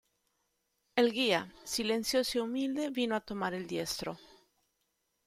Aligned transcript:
el 0.95 1.11
guía, 1.11 1.53
silencioso 1.63 2.39
y 2.39 2.41
humilde, 2.41 2.89
vino 2.89 3.15
a 3.15 3.21
tomar 3.21 3.53
el 3.53 3.67
diestro. 3.67 4.17